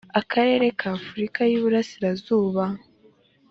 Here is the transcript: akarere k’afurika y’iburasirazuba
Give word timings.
akarere 0.21 0.65
k’afurika 0.79 1.39
y’iburasirazuba 1.51 2.63